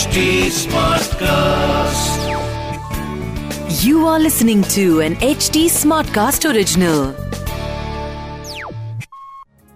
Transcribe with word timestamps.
HD 0.00 0.20
Smartcast. 0.56 2.20
You 3.84 4.06
are 4.10 4.18
listening 4.18 4.62
to 4.74 4.84
an 5.06 5.16
HD 5.26 5.64
Smartcast 5.74 6.46
original. 6.50 7.00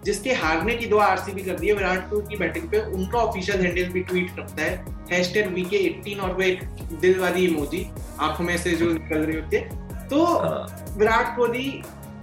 जिसके 0.05 0.33
हारने 0.43 0.75
की 0.75 0.85
दुआ 0.85 1.05
आरसीबी 1.05 1.41
कर 1.41 1.59
दी 1.59 1.67
है 1.67 1.73
विराट 1.73 2.09
कोहली 2.09 2.27
की 2.29 2.37
बैटिंग 2.39 2.65
पे 2.71 2.79
उनका 2.93 3.19
ऑफिशियल 3.19 3.61
हैंडल 3.65 3.91
भी 3.93 4.01
ट्वीट 4.09 4.35
करता 4.35 4.63
है। 4.63 4.73
हैशटैग 5.11 5.53
वीके 5.53 5.83
18 5.89 6.23
और 6.23 6.33
वो 6.33 6.41
एक 6.41 6.63
दिल 7.05 7.19
वाली 7.19 7.45
इमोजी 7.47 7.85
आँखों 8.29 8.45
में 8.45 8.57
से 8.57 8.75
जो 8.81 8.91
निकल 8.93 9.19
रही 9.19 9.39
होती 9.39 9.55
है। 9.55 9.63
तो 10.07 10.25
विराट 10.97 11.35
कोहली 11.37 11.69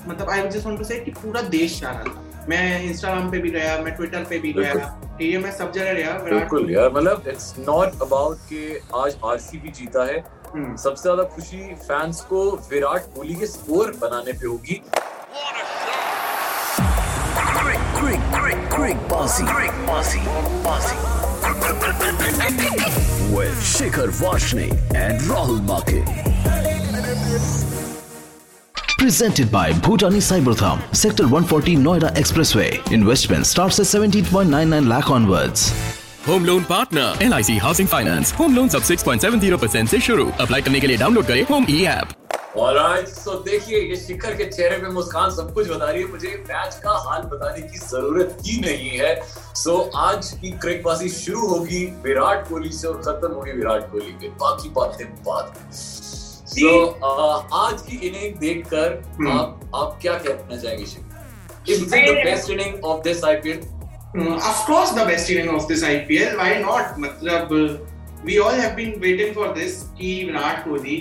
मतलब 0.08 0.30
आई 0.30 0.48
जस्ट 0.48 0.66
वांट 0.66 0.78
टू 0.78 0.84
से 0.84 1.00
कि 1.04 1.10
पूरा 1.22 1.42
देश 1.56 1.80
चाह 1.80 1.92
रहा 1.92 2.04
था। 2.04 2.31
मैं 2.48 2.82
इंस्टाग्राम 2.82 3.30
पे 3.30 3.38
भी 3.38 3.50
गया 3.50 3.76
मैं 3.78 3.94
ट्विटर 3.96 4.24
पे 4.30 4.38
भी 4.38 4.52
गया। 4.52 4.74
ठीक 5.18 5.32
है 5.32 5.38
मैं 5.42 5.52
सब 5.52 5.72
जगह 5.72 5.92
गया 5.94 6.12
बिल्कुल 6.24 6.70
यार 6.70 6.90
मतलब 6.92 7.24
इट्स 7.28 7.54
नॉट 7.58 8.02
अबाउट 8.02 8.38
कि 8.48 8.80
आज 8.96 9.16
आरसीबी 9.24 9.70
जीता 9.78 10.04
है। 10.04 10.18
हम्म, 10.54 10.76
सबसे 10.76 11.02
ज़्यादा 11.02 11.22
खुशी 11.34 11.74
फैंस 11.74 12.20
को 12.30 12.40
विराट 12.70 13.14
कोहली 13.14 13.34
के 13.34 13.46
स्कोर 13.46 13.96
बनाने 14.02 14.32
पे 14.32 14.46
होगी। 14.46 14.82
With 23.34 23.60
Shikhar 23.68 24.08
and 24.94 25.20
Rahul 25.30 25.60
Make. 25.68 26.71
Presented 29.02 29.50
by 29.50 29.72
Bhutani 29.84 30.18
Cybertham, 30.24 30.80
Sector 30.94 31.24
140 31.24 31.74
Noida 31.76 32.14
Expressway. 32.14 32.92
Investment 32.92 33.46
starts 33.46 33.80
at 33.80 33.86
17.99 33.86 34.86
lakh 34.90 35.10
onwards. 35.14 35.64
Home 36.28 36.44
loan 36.44 36.62
partner 36.64 37.22
L 37.22 37.34
I 37.34 37.42
C 37.42 37.56
housing 37.58 37.88
finance 37.88 38.32
home 38.40 38.54
loan 38.56 38.68
सब 38.68 38.82
6.70 38.82 39.58
परसेंट 39.62 39.84
ऐसी 39.84 40.00
शुरू. 40.06 40.28
अप्लाई 40.40 40.62
करने 40.62 40.80
के 40.80 40.86
लिए 40.86 40.96
डाउनलोड 40.96 41.26
करें 41.26 41.42
Home 41.50 41.66
E 41.70 41.82
app 41.94 42.58
alright 42.58 43.08
so 43.08 43.34
देखिए 43.48 43.80
ये 43.80 43.96
शिखर 43.96 44.36
के 44.36 44.44
चेहरे 44.44 44.76
पे 44.76 44.90
मुस्कान 44.92 45.30
सब 45.36 45.52
कुछ 45.54 45.68
बता 45.68 45.90
रही 45.90 46.02
है। 46.02 46.08
मुझे 46.10 46.44
मैच 46.50 46.80
का 46.84 46.96
हाल 47.08 47.22
बताने 47.34 47.68
की 47.68 47.78
ज़रूरत 47.78 48.38
ही 48.46 48.60
नहीं 48.60 48.98
है। 48.98 49.14
सो 49.64 49.78
आज 50.06 50.30
की 50.40 50.50
क्रिकबाजी 50.62 51.08
शुरू 51.18 51.46
होगी 51.48 51.84
विराट 52.04 52.48
कोहली 52.48 52.72
से 52.78 52.88
और 52.88 53.02
खत्म 53.06 53.34
होगी 53.34 53.52
विराट 53.52 53.90
कोहली 53.92 54.12
के। 54.22 54.28
बाकी 54.44 54.68
बातें 54.80 55.06
बाद 55.28 55.54
में। 55.58 55.70
सो 56.52 56.78
आज 57.56 57.80
की 57.82 57.96
इनिंग 58.08 58.36
देखकर 58.38 59.02
हम्म। 59.14 59.30
आप 59.30 59.70
आप 59.74 59.98
क्या 60.02 60.14
कहना 60.18 60.56
चाहेंगे 60.56 60.86
Shikhar 60.86 61.72
is 61.72 61.84
the 61.86 62.14
best 62.24 62.50
inning 62.50 62.84
of 62.84 63.02
this 63.04 63.24
IPL 63.24 63.60
of 64.14 64.66
course 64.66 64.90
the 64.90 65.04
best 65.06 65.30
inning 65.30 65.48
of 65.48 65.66
this 65.68 65.82
IPL 65.82 66.36
why 66.36 66.60
not? 66.60 66.98
मतलब 66.98 67.52
we 68.24 68.38
all 68.38 68.50
have 68.52 68.76
been 68.76 69.00
waiting 69.00 69.32
for 69.34 69.46
this 69.54 69.76
कि 69.98 70.24
विराट 70.24 70.64
कोहली 70.64 70.96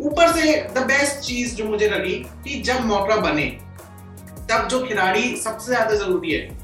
ऊपर 0.00 0.32
से 0.32 0.52
द 0.74 0.84
बेस्ट 0.86 1.20
चीज़ 1.26 1.54
जो 1.56 1.64
मुझे 1.64 1.88
लगी 1.88 2.14
कि 2.44 2.60
जब 2.62 2.84
मौका 2.86 3.16
बने 3.20 3.46
तब 4.50 4.68
जो 4.68 4.80
खिलाड़ी 4.86 5.36
सबसे 5.36 5.72
ज़्यादा 5.72 5.94
ज़रूरी 5.94 6.32
है 6.32 6.56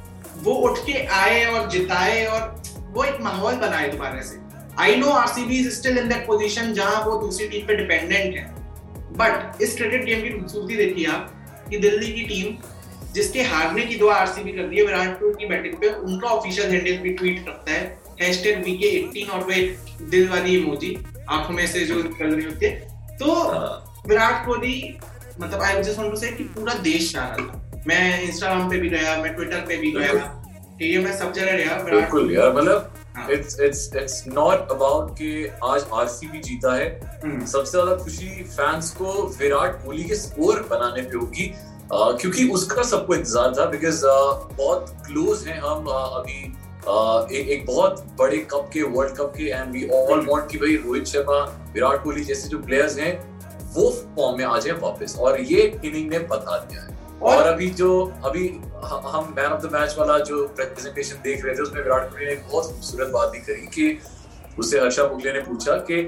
वो 0.43 0.55
उठ 0.69 0.79
के 0.87 1.05
आए 1.17 1.45
और 1.45 1.69
जिताए 1.71 2.25
और 2.27 2.55
वो 2.95 3.05
एक 3.05 3.21
माहौल 3.21 3.57
बनाए 3.57 3.89
दोबारा 3.89 4.21
से। 4.23 4.44
I 4.81 4.97
know 4.97 5.11
RCB 5.13 5.57
is 5.57 5.69
still 5.71 5.99
in 5.99 6.09
that 6.09 6.27
position 6.27 6.73
जहाँ 6.75 7.05
वो 7.05 7.21
दूसरी 7.21 7.49
टीम 7.49 7.67
पे 7.67 7.77
डिपेंडेंट 7.77 8.37
है। 8.37 8.45
बट 9.19 9.63
इस 9.63 9.77
क्रिकेट 9.77 10.05
गेम 10.05 10.23
की 10.23 10.31
खूबसूरती 10.31 10.77
देखिए 10.77 11.07
आप 11.07 11.33
कि 11.71 11.79
दिल्ली 11.79 12.13
की 12.13 12.23
टीम 12.25 12.57
जिसके 13.15 13.43
हारने 13.45 13.83
की 13.87 13.95
दुआ 13.97 14.15
आरसीबी 14.15 14.53
कर 14.53 14.69
दी 14.69 14.77
है 14.77 14.85
विराट 14.87 15.19
कोहली 15.21 15.35
की 15.41 15.47
बैटिंग 15.47 15.75
पे 15.81 15.89
उनका 15.89 16.29
ऑफिशियल 16.29 16.71
हैंडल 16.71 16.97
भी 17.03 17.11
ट्वीट 17.13 17.45
करता 17.47 17.73
है। 17.73 17.83
हैशटैग 18.21 18.65
वीके 18.65 18.89
18 18.99 19.31
और 19.31 19.41
वो 19.45 20.09
दिल 20.11 20.29
वाली 20.29 20.57
इमोजी 20.57 20.97
आँखों 21.31 21.55
में 21.55 21.67
से 21.67 21.85
जो 21.87 22.03
निकल 22.03 22.35
रही 22.35 22.45
होती 22.45 22.67
है। 22.67 23.17
तो 23.19 23.35
विराट 24.09 24.45
कोहली 24.47 24.75
मतलब 25.41 25.63
आई 25.63 25.83
जस्ट 25.83 25.99
वांट 25.99 26.11
टू 26.11 26.17
से 26.17 26.31
कि 26.33 26.45
पूरा 26.57 26.75
देश 26.83 27.13
चाह 27.13 27.27
रहा 27.27 27.47
था। 27.47 27.83
मैं 27.87 28.23
इंस्टाग्राम 28.23 28.69
पे 28.71 28.79
भी 28.79 28.89
गया 28.89 29.17
मैं 29.23 29.35
ट्विटर 29.35 29.65
पे 29.69 29.77
भी 29.77 29.91
गया। 29.93 30.13
ठीक 30.79 30.95
है 30.95 31.03
मैं 31.05 31.17
सब 31.19 31.33
जगह 31.33 31.57
गया 31.57 31.77
विराट 31.77 32.01
बिल्कुल 32.01 32.35
यार 32.35 32.53
मतलब 32.53 32.93
हाँ। 32.95 33.04
It's 33.31 33.61
it's 33.61 33.91
it's 33.97 34.23
not 34.29 34.71
about 34.73 35.11
कि 35.19 35.47
आज 35.65 35.85
आरसीबी 35.95 36.41
जीता 36.41 36.75
है। 36.75 36.89
हम्म, 37.25 37.45
सबसे 37.47 37.71
ज़्यादा 37.71 37.97
खुशी 38.03 38.29
फैंस 38.45 38.91
को 38.93 39.13
विराट 39.39 39.85
कोहली 39.85 40.05
के 40.05 40.15
स्कोर 40.17 40.67
बनाने 40.71 41.03
पे 41.03 41.17
होगी। 41.17 41.55
क्योंकि 41.93 42.49
उसका 42.49 42.83
सबको 42.83 43.15
इंतज़ार 43.15 43.55
था 43.59 43.65
बिकॉज़ 43.71 44.05
बहुत 44.05 44.95
क्लोज 45.07 45.47
हैं 45.49 45.59
हम 45.61 45.87
अभी 45.87 46.43
एक 47.33 47.49
एक 47.49 47.67
बहुत 47.67 48.05
बड़े 48.19 48.39
कप 48.51 48.69
के 48.73 48.83
वर्ल्ड 48.95 49.17
कप 49.17 49.33
के 49.37 49.45
एंड 49.51 49.73
वी 49.73 49.87
ऑल 49.91 50.27
वांट 50.27 50.51
कि 50.51 50.59
भाई 50.59 50.77
रोहित 50.77 51.07
शर्मा 51.07 51.39
विराट 51.75 52.03
कोहली 52.05 52.25
जैसे 52.25 52.49
जो 52.49 52.59
प्लेयर्स 52.61 52.99
हैं 52.99 53.13
वो 53.75 53.91
फॉर्म 54.17 54.39
में 54.39 54.45
आ 54.45 54.59
जाए 54.59 54.79
वापस। 54.81 55.17
और 55.19 55.41
ये 55.43 55.63
इनिंग 55.85 56.11
ने 56.11 56.19
बता 56.33 56.59
दिया 56.59 56.83
है। 56.83 56.94
और 57.25 57.43
अभी 57.45 57.69
जो 57.73 57.91
अभी 58.25 58.49
हम 58.85 59.33
मैन 59.37 59.47
ऑफ़ 59.47 59.63
द 59.63 59.71
मैच 59.73 59.95
वाला 59.99 60.19
जो 60.25 60.47
प्रेजेंटेशन 60.57 61.23
देख 61.25 61.45
रहे 61.45 61.55
थे 61.55 61.63
उसमें 61.63 61.83
विराट 61.83 62.11
कोहली 62.11 62.27
ने 62.27 62.33
एक 62.33 62.43
बहुत 62.43 62.67
खूबसूरत 62.67 63.11
बात 63.11 63.31
भी 63.31 63.39
करी 63.43 63.67
कि 63.69 63.99
उससे 64.59 64.81
हर्षा 64.81 65.07
मुगले 65.09 65.33
ने 65.33 65.41
पूछा 65.43 65.77
कि 65.85 66.03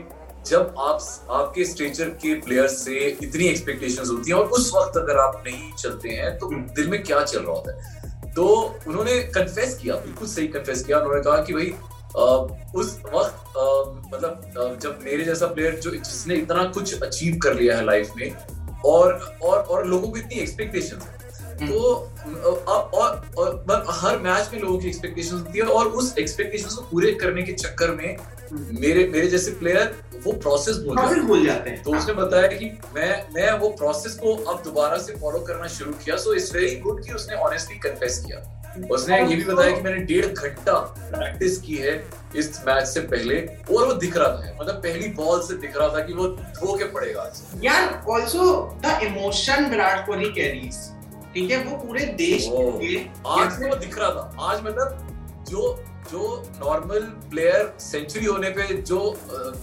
जब 0.46 0.74
आप 0.80 0.98
आपके 1.32 1.64
स्टेचर 1.64 2.08
के 2.18 2.34
प्लेयर 2.40 2.66
से 2.70 2.98
इतनी 3.20 3.46
एक्सपेक्टेशंस 3.46 4.10
होती 4.10 4.30
हैं 4.30 4.38
और 4.38 4.48
उस 4.50 4.70
वक्त 4.74 4.96
अगर 4.96 5.18
आप 5.18 5.42
नहीं 5.46 5.72
चलते 5.74 6.08
हैं 6.10 6.36
तो 6.38 6.46
हम्म। 6.46 6.74
दिल 6.74 6.88
में 6.88 7.02
क्या 7.02 7.22
चल 7.22 7.38
रहा 7.38 7.52
होता 7.52 7.72
है 7.72 8.32
तो 8.32 8.46
उन्होंने 8.86 9.20
कन्फेस 9.34 9.78
किया 9.78 9.94
बिल्कुल 9.98 10.28
सही 10.28 10.46
कन्फेस 10.48 10.84
किया 10.84 10.98
उन्होंने 10.98 11.22
कहा 11.22 11.42
कि 11.42 11.54
भाई 11.54 11.74
उस 12.74 12.98
वक्त 13.06 13.56
मतलब 14.06 14.78
जब 14.82 14.98
मेरे 15.04 15.24
जैसा 15.24 15.46
प्लेयर 15.48 15.78
जो 15.80 15.90
जिसने 15.92 16.34
इतना 16.36 16.64
कुछ 16.70 17.02
अचीव 17.02 17.38
कर 17.42 17.54
लिया 17.54 17.76
है 17.76 17.84
लाइफ 17.84 18.12
में 18.16 18.55
और 18.92 19.12
और 19.42 19.58
और 19.58 19.86
लोगों 19.86 20.08
को 20.08 20.16
इतनी 20.18 20.40
एक्सपेक्टेशन 20.40 21.12
तो 21.66 21.92
अ, 21.92 22.28
अब 22.28 22.90
और, 22.94 23.10
और 23.38 23.54
मतलब 23.68 23.84
हर 23.90 24.18
मैच 24.18 24.50
में 24.52 24.60
लोगों 24.60 24.78
की 24.78 24.88
एक्सपेक्टेशंस 24.88 25.32
होती 25.32 25.58
है 25.58 25.64
और 25.64 25.86
उस 26.00 26.14
एक्सपेक्टेशंस 26.18 26.74
को 26.74 26.82
पूरे 26.90 27.12
करने 27.22 27.42
के 27.42 27.52
चक्कर 27.52 27.90
में 27.90 28.16
मेरे 28.80 29.06
मेरे 29.12 29.28
जैसे 29.28 29.50
प्लेयर 29.50 29.94
वो 30.26 30.32
प्रोसेस 30.32 30.76
भूल 30.76 30.96
जाते 30.96 31.20
भूल 31.20 31.46
जाते 31.46 31.70
हैं। 31.70 31.82
तो 31.82 31.96
उसने 31.96 32.14
बताया 32.14 32.46
कि 32.48 32.66
मैं 32.94 33.10
मैं 33.34 33.50
वो 33.58 33.68
प्रोसेस 33.78 34.14
को 34.14 34.34
अब 34.52 34.62
दोबारा 34.64 34.98
से 34.98 35.14
फॉलो 35.20 35.38
करना 35.48 35.68
शुरू 35.78 35.92
किया। 36.04 36.16
सो 36.16 36.34
इट्स 36.34 36.54
वेरी 36.54 36.76
गुड 36.80 37.04
कि 37.04 37.12
उसने 37.12 37.36
ऑनेस्टली 37.48 37.78
कन्फेस 37.78 38.22
किया। 38.26 38.38
उसने 38.90 39.18
ये 39.20 39.36
भी 39.36 39.44
बताया 39.44 39.76
कि 39.76 39.82
मैंने 39.82 39.98
डेढ़ 40.04 40.26
घंटा 40.26 40.78
प्रैक्टिस 41.12 41.58
की 41.58 41.76
है 41.76 41.94
इस 42.36 42.60
मैच 42.66 42.86
से 42.86 43.00
पहले 43.02 43.38
और 43.72 43.86
वो 43.86 43.92
दिख 43.94 44.16
रहा 44.16 44.28
था। 44.28 44.56
मतलब 44.60 44.74
पहली 44.76 45.08
बॉल 45.14 45.40
से 45.42 45.54
दिख 45.56 45.76
रहा 45.76 45.88
था 45.88 46.04
कि 46.04 46.12
वो 46.12 46.26
धो 46.28 46.76
के 46.76 46.84
पड़ेगा 46.84 47.30
यार 47.64 48.02
also 48.10 48.44
the 48.84 48.98
emotion 49.02 49.70
Virat 49.70 50.06
Kohli 50.06 50.28
carries 50.32 50.78
ठीक 51.34 51.50
है? 51.50 51.62
वो 51.64 51.76
पूरे 51.76 52.04
देश 52.18 52.46
के 52.50 52.96
आज 53.28 53.62
वो 53.62 53.74
दिख 53.76 53.98
रहा 53.98 54.10
था। 54.10 54.36
आज 54.40 54.62
मतलब 54.62 55.44
जो 55.50 55.74
जो 56.10 56.22
नॉर्मल 56.58 57.00
प्लेयर 57.30 57.72
सेंचुरी 57.80 58.26
होने 58.26 58.50
पे 58.50 58.66
जो 58.82 58.98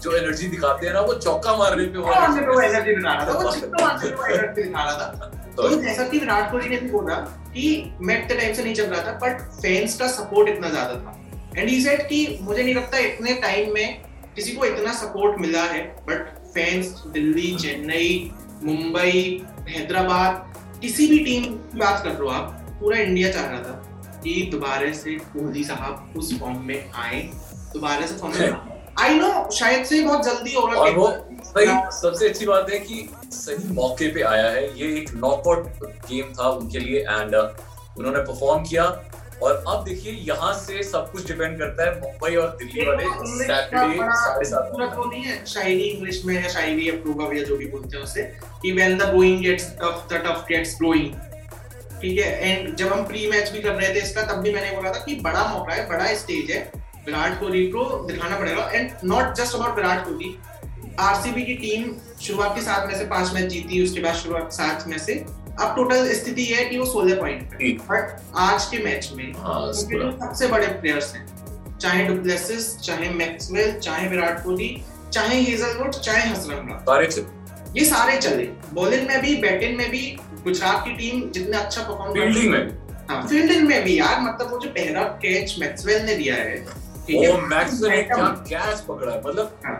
जो 0.03 0.15
एनर्जी 0.17 0.47
दिखाते 0.47 0.87
हैं 0.87 0.93
ना 0.93 1.01
वो 1.01 1.13
चौका 1.15 1.55
मारने 1.57 1.85
पे 1.85 1.97
वो 1.97 2.05
वो 2.05 2.59
एनर्जी 2.61 2.95
दिखा 2.95 3.13
रहा 3.13 3.25
था। 3.25 3.37
वो 3.39 3.51
जितना 3.51 3.85
मारने 3.85 4.09
पे 4.09 4.15
वो 4.15 4.25
एनर्जी 4.27 4.63
दिखा 4.63 4.83
रहा 4.83 4.95
था। 4.95 5.31
तो 5.55 5.69
जैसा 5.81 6.07
कि 6.07 6.19
विराट 6.19 6.51
कोहली 6.51 6.69
ने 6.69 6.77
भी 6.77 6.89
बोला 6.89 7.15
कि 7.53 7.93
मैं 8.01 8.23
इतने 8.23 8.35
टाइम 8.37 8.53
से 8.53 8.63
नहीं 8.63 8.73
चल 8.75 8.85
रहा 8.85 9.01
था 9.07 9.11
बट 9.19 9.41
फैंस 9.61 9.97
का 9.99 10.07
सपोर्ट 10.09 10.49
इतना 10.49 10.69
ज़्यादा 10.69 10.95
था। 10.95 11.19
एंड 11.57 11.69
ही 11.69 11.81
सेड 11.81 12.07
कि 12.07 12.39
मुझे 12.41 12.63
नहीं 12.63 12.75
लगता 12.75 12.97
इतने 12.99 13.33
टाइम 13.41 13.73
में 13.73 14.01
किसी 14.35 14.51
को 14.51 14.65
इतना 14.65 14.93
सपोर्ट 14.93 15.39
मिला 15.41 15.63
है 15.63 15.83
बट 16.07 16.27
फैंस 16.53 17.03
दिल्ली 17.13 17.55
चेन्नई 17.55 18.31
मुंबई 18.63 19.45
हैदराबाद 19.69 20.51
किसी 20.81 21.07
भी 21.07 21.19
टीम 21.19 21.43
की 21.43 21.77
बात 21.79 22.03
कर 22.03 22.09
रहे 22.09 22.19
हो 22.19 22.29
आप 22.29 22.77
पूरा 22.79 22.97
इंडिया 22.97 23.31
चाह 23.31 23.45
रहा 23.45 23.59
था। 23.59 23.92
कि 24.23 24.49
दोबारा 24.51 24.91
से 24.93 25.11
कोहली 25.11 25.63
साहब 25.63 26.13
उस 26.17 26.39
फॉर्म 26.39 26.61
में 26.65 26.91
आए। 26.91 27.21
दोबारा 27.73 28.05
से 28.05 28.15
फॉर्म 28.17 28.39
में 28.39 28.53
आई 29.01 29.13
नो 29.13 29.51
शायद 29.51 29.85
से 29.85 30.03
बहुत 30.03 30.25
जल्दी 30.25 30.53
होगा 30.53 30.73
और 30.73 30.91
वो 30.93 31.07
कि- 31.07 31.43
सही 31.43 32.01
सबसे 32.01 32.29
अच्छी 32.29 32.45
बात 32.45 32.69
है 32.71 32.79
कि 32.79 33.09
सही 33.25 33.73
मौके 33.73 34.07
पे 34.07 34.21
आया 34.21 34.49
है। 34.49 34.79
ये 34.79 34.97
एक 34.97 35.11
नॉकआउट 35.13 35.67
गेम 35.83 36.33
था 36.39 36.49
उनके 36.49 36.79
लिए 36.79 36.99
एंड 36.99 37.35
उन्होंने 37.97 38.19
परफॉर्म 38.19 38.63
किया। 38.63 39.03
और 39.43 39.63
अब 39.67 39.83
देखिए 39.83 40.13
यहाँ 40.13 40.53
से 40.53 40.83
सब 40.83 41.11
कुछ 41.11 41.27
डिपेंड 41.27 41.59
करता 41.59 41.89
है 41.89 42.01
मुंबई 42.01 42.35
और 42.35 42.47
दिल्ली 42.47 42.85
वाले 42.85 43.03
सैटरडे 43.43 43.93
साढ़े 44.15 44.45
सात 44.45 44.69
वो 44.97 45.05
नहीं 45.05 45.23
है। 45.23 45.45
शायरी 45.45 45.81
इंग्लिश 45.81 46.25
में 46.25 46.43
या 46.43 46.49
शायरी 46.49 46.89
अप्रूव 46.89 47.33
या 47.33 47.43
जो 47.43 47.57
भी 47.57 47.65
बोलते 47.65 47.97
हैं 47.97 48.03
उसे 48.03 48.23
कि 48.61 48.71
when 48.71 48.97
the 48.97 49.01
going 49.01 49.41
gets 49.41 49.69
tough 49.69 50.07
the 50.13 50.13
tough 50.13 50.45
gets 50.49 50.75
growing 50.75 51.32
ठीक 52.03 52.17
है? 52.19 52.31
एंड 52.43 52.75
जब 52.75 52.93
हम 52.93 53.03
प्री 53.07 53.27
मैच 53.29 53.49
भी 53.49 53.59
कर 53.61 53.71
रहे 53.71 53.93
थे 53.95 53.99
इसका 53.99 54.21
तब 54.23 54.41
भी 54.43 54.53
मैंने 54.53 54.71
बोला 54.71 54.89
था 54.91 55.03
कि 55.03 55.15
बड़ा 55.21 55.43
मौका 55.47 55.73
है 55.73 55.87
बड़ा 55.89 56.13
स्टेज 56.15 56.49
है 56.51 56.57
विराट 57.05 57.39
कोहली 57.39 57.65
को 57.67 57.83
दिखाना 58.07 58.39
पड़ेगा। 58.39 58.69
And 58.73 58.89
not 59.03 59.33
just 59.35 59.55
about 59.55 59.75
Virat 59.75 60.03
Kohli 60.05 60.35
RCB 60.99 61.43
की 61.45 61.53
टीम 61.57 61.93
शुरुआत 62.21 62.55
के 62.55 62.61
सात 62.61 62.87
में 62.87 62.97
से 62.97 63.05
पाँच 63.07 63.33
मैच 63.33 63.45
जीती 63.51 63.83
उसके 63.83 64.01
बाद 64.01 64.15
शुरुआत 64.15 64.51
सात 64.53 64.87
में 64.87 64.97
से। 64.97 65.13
अब 65.53 65.73
टोटल 65.75 66.11
स्थिति 66.13 66.45
है 66.45 66.65
कि 66.65 66.77
वो 66.77 66.85
सोलह 66.85 67.19
पॉइंट 67.19 67.53
बट 67.89 68.19
आज 68.43 68.65
के 68.65 68.77
मैच 68.83 69.09
में 69.15 69.31
जो 69.33 70.11
सबसे 70.11 70.47
बड़े 70.47 70.67
प्लेयर्स 70.67 71.13
हैं 71.15 71.25
चाहे 71.77 72.03
डुप्लेसिस 72.07 72.77
चाहे 72.79 73.09
मैक्सवेल 73.11 73.79
चाहे 73.79 74.07
विराट 74.09 74.43
कोहली 74.43 74.69
चाहे 75.13 75.41
हेजलवुड 75.41 75.95
चाहे 75.99 76.27
हसरंगा 76.29 76.77
सारे 76.89 77.07
ये 77.79 77.85
सारे 77.85 78.17
चले। 78.17 78.43
बॉलिंग 78.73 79.07
में 79.07 79.21
भी 79.21 79.35
बैटिंग 79.41 79.77
में 79.77 79.89
भी 79.91 80.05
गुजरात 80.43 80.83
की 80.85 80.95
टीम 80.95 81.29
जितना 81.31 81.59
अच्छा 81.59 81.81
परफॉर्म 81.81 82.13
फील्डिंग 82.13 82.51
में 82.51 82.83
हाँ 83.09 83.21
फील्डिंग 83.27 83.67
में 83.67 83.83
भी 83.83 83.99
यार 83.99 84.19
मतलब 84.21 84.51
वो 84.51 84.59
जो 84.59 84.69
पहला 84.69 85.03
कैच 85.21 85.55
मैक्सवेल 85.59 86.05
ने 86.05 86.15
दिया 86.15 86.35
है 86.35 86.57
ओ 87.13 87.37
मैक्सवेल 87.47 87.91
ने 87.91 88.01
क्या 88.03 88.27
कैच 88.49 88.79
पकड़ा 88.81 89.11
है? 89.11 89.19
मतलब 89.19 89.59
हाँ। 89.65 89.79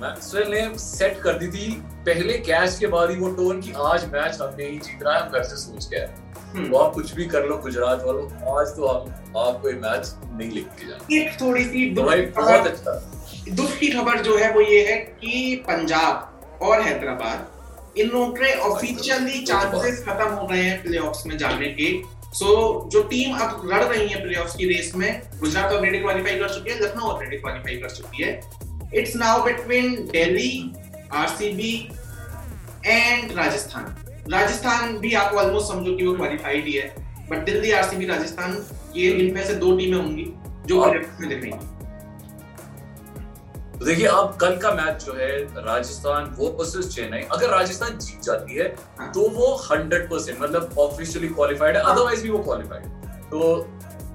मैक्सवेल 0.00 0.50
ने 0.50 0.78
सेट 0.78 1.20
कर 1.22 1.38
दी 1.38 1.48
थी 1.48 1.70
पहले 2.06 2.38
कैच 2.40 2.78
के 2.78 2.86
बाद 2.88 3.10
ही 3.10 3.16
वो 3.16 3.30
टोन 3.34 3.60
की 3.60 3.72
आज 3.84 4.04
मैच 4.12 4.40
हमने 4.40 4.64
ही 4.64 4.78
जीतना 4.78 5.14
है 5.14 5.22
हम 5.22 5.30
घर 5.30 5.42
से 5.44 5.56
सोच 5.56 5.86
के 5.86 5.96
आए 5.96 6.14
हम्म। 6.54 6.70
तो 6.70 6.76
आप 6.76 6.94
कुछ 6.94 7.14
भी 7.14 7.24
कर 7.26 7.46
लो 7.46 7.56
गुजरात 7.58 8.02
वालों 8.06 8.58
आज 8.58 8.74
तो 8.76 8.86
हम 8.86 9.38
आपको 9.38 9.68
ये 9.68 9.74
मैच 9.76 10.12
नहीं 10.22 10.50
लेके 10.50 10.88
जाना 10.88 11.16
एक 11.16 11.40
थोड़ी 11.40 11.64
सी 11.64 11.88
तो 11.94 12.02
दुख 12.02 12.36
बहुत 12.36 12.66
अच्छा। 12.66 13.54
दुख 13.54 13.78
की 13.78 13.88
खबर 13.90 14.20
जो 14.22 14.36
है 14.38 14.52
वो 14.54 14.60
ये 14.60 14.84
है 14.86 14.96
कि 14.96 15.54
पंजाब 15.68 16.58
और 16.62 16.80
हैदराबाद 16.80 17.51
इन 17.98 18.08
लोगों 18.08 18.28
के 18.28 18.52
ऑफिशियली 18.60 19.40
चांसेस 19.42 20.04
खत्म 20.04 20.28
हो 20.28 20.46
गए 20.46 20.62
हैं 20.62 20.82
प्लेऑफ्स 20.82 21.26
में 21.26 21.36
जाने 21.38 21.66
के। 21.68 21.90
सो 22.32 22.46
so, 22.46 22.90
जो 22.90 23.02
टीम 23.02 23.34
अब 23.36 23.62
लड़ 23.72 23.82
रही 23.82 24.06
है 24.08 24.22
प्लेऑफ्स 24.22 24.54
की 24.56 24.66
रेस 24.66 24.92
में 24.96 25.22
गुजरात 25.40 25.72
ऑलरेडी 25.72 25.98
क्वालिफाई 25.98 26.38
कर 26.38 26.48
चुकी 26.48 26.70
है 26.70 26.78
लखनऊ 26.80 27.08
ऑलरेडी 27.08 27.36
क्वालिफाई 27.36 27.76
कर 27.76 27.90
चुकी 27.90 28.22
है। 28.22 28.30
It's 28.94 29.16
now 29.16 29.44
between 29.44 29.94
Delhi 30.12 30.72
RCB 31.12 31.74
and 32.86 33.32
Rajasthan 33.32 33.84
Rajasthan 34.32 34.96
भी 34.98 35.12
आप 35.14 35.34
ऑलमोस्ट 35.34 35.68
समझो 35.68 35.96
कि 35.96 36.06
वो 36.06 36.14
क्वालिफाइड 36.14 36.66
ही 36.66 36.72
है 36.72 36.94
बट 37.30 37.44
दिल्ली 37.44 37.70
आरसीबी 37.72 38.06
राजस्थान 38.06 38.64
ये 38.96 39.10
इनमें 39.10 39.44
से 39.46 39.54
दो 39.54 39.76
टीमें 39.76 39.98
होंगी 39.98 40.26
जो 40.66 40.80
प्लेऑफ्स 40.80 41.20
में 41.20 41.28
दिखेंगी। 41.28 41.50
तो 41.50 41.71
देखिए 43.84 44.06
अब 44.06 44.36
कल 44.40 44.56
का 44.56 44.70
मैच 44.74 45.04
जो 45.04 45.12
है 45.12 45.28
राजस्थान 45.64 46.24
वो 46.38 46.48
वर्सेस 46.58 46.88
चेन्नई 46.94 47.22
अगर 47.32 47.48
राजस्थान 47.48 47.98
जीत 47.98 48.22
जाती 48.22 48.54
है 48.54 48.66
हाँ। 48.98 49.10
तो 49.12 49.28
वो 49.28 49.46
100 49.64 50.06
परसेंट 50.10 50.40
मतलब 50.42 50.74
ऑफिशियली 50.78 51.28
क्वालिफाइड 51.28 51.76
है 51.76 51.82
हाँ। 51.82 51.92
अदरवाइज़ 51.92 52.22
भी 52.22 52.30
वो 52.30 52.38
क्वालिफाइड 52.38 52.82
है। 52.82 53.20
तो 53.30 53.68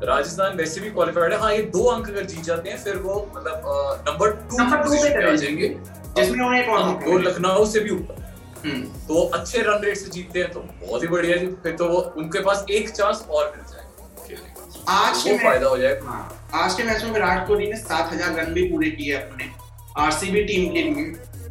राजस्थान 0.04 0.58
वैसे 0.58 0.82
भी 0.82 0.90
क्वालिफाइड 0.90 1.34
है। 1.34 1.40
हाँ 1.40 1.52
ये 1.54 1.62
दो 1.74 1.84
अंक 1.84 2.10
अगर 2.10 2.26
जीत 2.26 2.44
जाते 2.44 2.70
हैं 2.70 2.78
फिर 2.84 2.98
वो 2.98 3.16
मतलब 3.36 3.62
नंबर 4.08 4.32
टू 4.32 4.58
Number 4.58 4.78
पे 4.94 5.32
आ 5.32 5.36
जाएँगे। 5.36 5.68
हाँ, 5.68 6.94
तो 6.96 7.12
मिलेगा। 7.12 7.30
लखनऊ 7.30 7.66
से 7.66 7.80
भी 7.80 7.90
ऊपर। 7.90 8.26
हम्म, 8.66 8.82
तो 9.08 9.22
अच्छे 9.34 9.62
रन 9.62 9.84
रेट 9.84 9.98
से 9.98 10.10
जीतते 10.12 10.40
हैं 10.40 10.52
तो 10.52 10.60
बहुत 10.60 11.04
ही 11.04 11.08
बढ़िया 11.08 11.38
जी। 11.38 11.48
फिर 11.64 11.76
तो 11.76 11.88
वो 11.88 12.00
उनके 12.18 12.40
पास 12.40 12.66
एक 12.70 12.90
चांस 12.90 13.26
और 13.30 13.54
मिल 13.56 13.66
जाएगा। 13.66 13.86
का 14.86 14.94
आज 14.94 15.24
के 15.24 15.32
वो 15.32 15.38
फ़ायदा 15.38 15.68
हो 15.68 15.78
जाएगा। 15.78 16.10
हाँ, 16.10 16.50
आज 16.54 16.74
के 16.76 16.84
मैच 16.84 17.04
में 17.04 17.12
विराट 17.12 17.48
कोहली 17.48 17.68
ने 17.68 17.78
सात 17.78 18.14
हज़ार 18.14 18.36
रन 18.36 18.54
भी 18.54 18.64
पूरे 18.64 18.90
किए 18.92 19.14
अपने। 19.14 19.50
आरसीबी 19.98 20.44
टीम 20.44 20.74
के 20.74 20.82
लिए। 20.82 21.04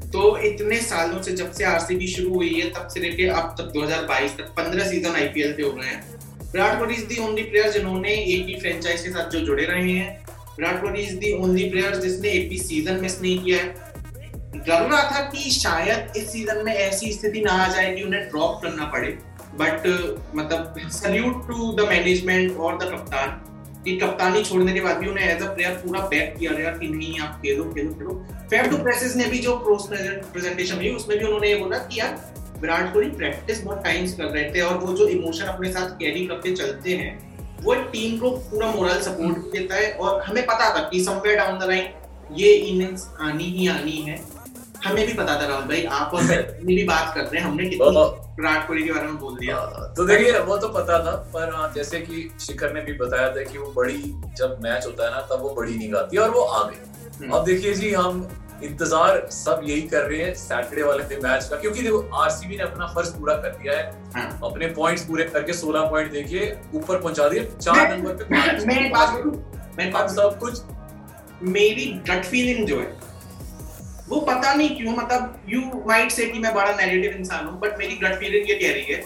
तो 0.07 0.37
इतने 0.39 0.77
सालों 0.81 1.23
से 1.23 1.33
जब 1.33 1.53
से 1.53 1.65
आरसीबी 1.65 2.07
शुरू 2.07 2.35
हुई 2.35 2.53
है, 2.55 2.71
तब 2.71 2.89
से 2.89 3.01
लेके 3.01 3.27
अब 3.29 3.55
तक 3.59 3.73
2022 3.73 4.37
तक 4.39 4.53
15 4.57 4.85
सीज़न 4.85 5.15
आईपीएल 5.15 5.53
के 5.53 5.63
हो 5.63 5.73
गए 5.73 5.87
हैं। 5.87 6.19
Virat 6.53 6.79
Kohli 6.79 6.95
is 6.95 7.07
the 7.07 7.19
only 7.19 7.43
player 7.43 7.71
जिन्होंने 7.71 8.09
एक 8.09 8.47
ही 8.47 8.55
फ्रेंचाइज 8.61 9.03
के 9.03 9.09
साथ 9.09 9.31
जो 9.31 9.41
जुड़े 9.41 9.65
रहे 9.65 9.93
हैं। 9.93 10.27
Virat 10.59 10.81
Kohli 10.83 11.03
is 11.03 11.17
the 11.17 11.33
only 11.33 11.69
player 11.71 11.97
जिसने 11.97 12.29
एक 12.29 12.49
भी 12.49 12.59
सीज़न 12.59 13.01
मिस 13.01 13.21
नहीं 13.23 13.39
किया 13.39 13.59
है। 13.59 13.85
डर 14.57 14.81
रहा 14.83 15.03
था 15.11 15.21
कि 15.31 15.51
शायद 15.51 16.17
इस 16.17 16.33
सीज़न 16.33 16.65
में 16.65 16.73
ऐसी 16.75 17.13
स्थिति 17.13 17.41
ना 17.41 17.53
आ 17.53 17.69
जाए 17.69 17.95
कि 17.97 18.03
उन्हें 18.03 18.23
ड्रॉप 18.29 18.63
करना 18.63 18.85
पड़े। 18.85 19.09
बट 19.55 19.87
मतलब 20.35 20.89
सल्यूट 20.93 21.47
टू 21.49 21.73
द 21.73 21.89
मैनेजमेंट 21.89 22.57
और 22.57 22.79
द 22.79 22.91
कप्तान 22.91 23.29
कि 23.87 23.97
कप्तानी 23.97 24.43
छोड़ने 24.45 24.73
के 24.73 24.81
बाद 24.81 24.97
भी 24.97 25.09
उन्हें 25.09 25.25
एज 25.25 25.43
अ 25.43 25.49
प्लेयर 25.49 25.75
पूरा 25.77 26.01
बैक 26.09 26.35
किया 26.39 26.53
गया 26.53 26.71
कि 26.71 26.89
नहीं, 26.89 27.19
आप 27.21 27.41
खेलो 27.43 27.65
खेलो 27.65 27.91
खेलो। 27.91 28.15
फेफ 28.51 28.71
टू 28.71 28.77
प्रेसेस 28.77 29.15
ने 29.17 29.25
भी 29.25 29.39
जो 29.39 29.57
प्रोस 29.59 29.87
प्रेजेंटेशन 29.91 30.77
हुई, 30.77 30.91
उसमें 30.91 31.19
भी 31.19 31.25
उन्होंने 31.25 31.49
ये 31.49 31.57
बोला 31.57 31.79
कि 31.79 31.99
यार, 32.01 32.17
विराट 32.61 32.93
कोहली 32.93 33.11
प्रैक्टिस 33.13 33.63
बहुत 33.63 33.85
टाइम्स 33.85 34.15
कर 34.15 34.25
रहे 34.25 34.51
थे 34.55 34.61
और 34.61 34.79
वो 34.79 34.93
जो 34.93 35.07
इमोशन 35.09 35.45
अपने 35.45 35.73
साथ 35.73 35.91
कैरी 35.99 36.27
करके 36.27 36.55
चलते 36.55 36.95
हैं, 36.95 37.13
वो 37.63 37.75
टीम 37.93 38.19
को 38.19 38.31
पूरा 38.51 38.71
मोरल 38.73 39.01
सपोर्ट 39.03 39.53
देता 39.53 39.75
है 39.75 39.93
और 39.93 40.21
हमें 40.23 40.45
पता 40.47 40.75
था 40.77 40.89
कि 40.89 41.05
समवेयर 41.05 41.37
डाउन 41.37 41.59
द 41.59 41.69
लाइन 41.69 42.35
ये 42.37 42.53
इनिंग्स 42.53 43.07
आनी 43.21 43.45
ही 43.51 43.67
आनी 43.69 43.97
है। 44.01 44.21
हमें 44.87 45.07
भी 45.07 45.13
पता 45.13 45.41
था 45.41 45.47
राहुल 45.47 45.65
भाई 45.65 45.85
आप 45.85 46.15
और 46.15 46.23
मैं 46.23 46.39
भी 46.67 46.85
बात 46.85 47.15
कर 47.15 47.21
रहे 47.21 47.41
हैं 47.41 47.47
हमने 47.49 47.65
कितनी 47.65 47.91
तो- 47.95 48.25
विराट 48.39 48.67
कोहली 48.67 48.83
के 48.85 48.93
बारे 48.93 49.07
में 49.07 49.19
बोल 49.19 49.37
दिया। 49.37 49.57
हाँ, 49.57 49.93
तो 49.97 50.05
देखिए 50.07 50.39
वो 50.39 50.57
तो 50.57 50.69
पता 50.69 50.99
था 51.05 51.11
पर 51.35 51.55
हाँ, 51.55 51.73
जैसे 51.77 52.01
कि 52.01 52.31
शिखर 52.41 52.73
ने 52.73 52.81
भी 52.81 52.93
बताया 52.93 53.29
था 53.29 53.43
कि 53.43 53.59
वो 53.59 53.73
बड़ी 53.73 54.03
जब 54.39 54.59
मैच 54.63 54.87
होता 54.87 55.05
है 55.05 55.11
ना 55.11 55.21
तब 55.21 55.43
वो 55.43 55.55
बड़ी 55.55 55.77
नहीं 55.77 55.93
गाती 55.93 56.17
और 56.17 56.31
वो 56.31 56.41
आ 56.41 56.63
गई। 56.69 56.77
हम्म। 57.21 57.33
अब 57.33 57.45
देखिए 57.45 57.75
जी 57.75 57.93
हम 57.93 58.29
इंतज़ार 58.63 59.27
सब 59.31 59.61
यही 59.65 59.81
कर 59.83 60.03
रहे 60.03 60.23
हैं 60.23 60.35
सैटरडे 60.35 60.83
वाले 60.83 61.17
मैच 61.17 61.49
का 61.49 61.57
क्योंकि 61.57 61.83
देखो 61.83 61.99
आरसीबी 62.15 62.57
ने 62.57 62.63
अपना 62.63 62.87
फ़र्ज़ 62.87 63.11
पूरा 63.13 63.35
कर 63.37 63.57
दिया 63.63 63.79
है। 63.79 63.91
हाँ। 64.15 64.41
अपने 64.45 64.67
पॉइंट्स 64.67 65.05
पूरे 65.05 65.25
करके 65.25 65.53
16 65.53 65.91
पॉइंट 65.91 66.13
देखिए 66.13 66.57
ऊपर 66.75 67.01
पहुँचा 67.01 67.29
दिए 67.29 67.49
चार 67.63 67.97
नंबर 67.97 68.13
पे 68.15 68.67
मैं 68.67 68.91
बात 68.91 69.11
बोलूँ 69.11 69.35
मैं 69.79 70.09
सब 70.09 70.39
कुछ 70.39 70.63
मेरी 71.43 71.85
गट 72.11 72.25
फीलिंग 72.25 72.67
जो 72.67 72.79
है 72.81 73.06
वो 74.09 74.21
पता 74.21 74.53
नहीं 74.55 74.77
क्यों 74.77 74.93
मतलब 74.93 75.41
यू 75.49 75.61
माइट 75.87 76.11
से 76.11 76.27
कि 76.27 76.39
मैं 76.39 76.55
बड़ा 76.55 76.73
नेगेटिव 76.77 77.17
इंसान 77.19 77.47
हूँ 77.47 77.59
बट 77.61 77.79
मेरी 77.79 77.97
गट 77.97 78.19
फीलिंग 78.19 78.51
ये 78.51 78.55
कह 78.55 78.73
रही 78.73 78.93
है 78.93 79.01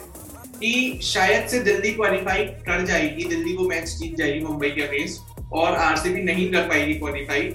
कि 0.61 1.01
शायद 1.03 1.49
से 1.49 1.59
दिल्ली 1.61 1.93
क्वालिफाई 1.93 2.45
कर 2.67 2.85
जाएगी 2.87 3.25
दिल्ली 3.25 3.57
वो 3.57 3.69
मैच 3.69 3.89
जीत 3.91 4.17
जाएगी 4.17 4.41
मुंबई 4.41 4.71
के 4.71 4.83
अगेंस्ट 4.83 5.53
और 5.53 5.77
आरसीबी 5.79 6.23
नहीं 6.23 6.51
कर 6.53 6.69
पाएगी 6.69 6.95
क्वालिफाई 6.95 7.49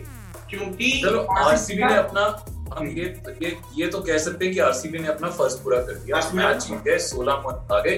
क्योंकि 0.49 0.91
चलो 1.05 1.21
आरसीबी 1.37 1.83
ने 1.83 1.95
अपना 1.95 2.25
हम 2.77 2.87
ये 2.87 3.03
ये 3.43 3.55
ये 3.77 3.87
तो 3.87 3.99
कह 3.99 4.17
सकते 4.17 4.45
हैं 4.45 4.53
कि 4.53 4.59
आरसीबी 4.59 4.99
ने 4.99 5.07
अपना 5.07 5.29
फ़र्ज़ 5.29 5.55
पूरा 5.63 5.79
कर 5.81 5.93
दिया 5.95 6.19
फ़र्स्ट 6.19 6.35
मैच। 6.35 6.63
जीत 6.63 6.81
गए 6.85 6.97
16 6.99 7.41
पॉइंट 7.43 7.71
आ 7.71 7.79
गए। 7.79 7.95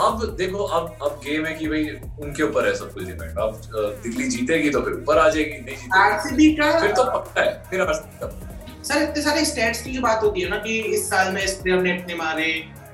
अब 0.00 0.24
देखो 0.38 0.64
अब 0.78 0.98
अब 1.02 1.20
गेम 1.24 1.46
है 1.46 1.54
कि 1.54 1.68
भाई 1.68 1.84
उनके 2.20 2.42
ऊपर 2.42 2.66
है 2.66 2.74
सब 2.76 2.92
कुछ 2.94 3.04
डिपेंड 3.04 3.38
अब 3.38 3.60
दिल्ली 4.02 4.28
जीतेगी 4.30 4.70
तो 4.70 4.80
फिर 4.80 4.92
ऊपर 4.92 5.18
आ 5.18 5.28
जाएगी 5.28 5.50
नहीं 5.50 5.76
जीतेगी। 5.76 5.98
आरसीबी 6.00 6.54
का 6.54 6.78
फिर 6.80 6.92
तो 6.92 7.04
पक्का 7.04 7.42
है 7.42 7.62
फिर 7.70 7.80
आरसीबी 7.80 8.18
का 8.20 8.26
सर, 8.88 9.02
इतने 9.02 9.22
सारे 9.22 9.44
स्टैट्स 9.44 9.82
की 9.82 9.90
जो 9.92 10.00
बात 10.02 10.22
होती 10.22 10.40
है 10.40 10.48
ना 10.50 10.56
कि 10.58 10.78
इस 10.90 11.08
साल 11.08 11.32
में 11.32 11.42
इस 11.42 11.54
प्लेयर 11.54 11.80
ने 11.82 11.94
इतने 11.94 12.14
मारे, 12.16 12.46